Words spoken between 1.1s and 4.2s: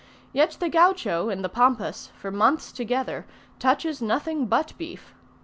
in the Pampas, for months together, touches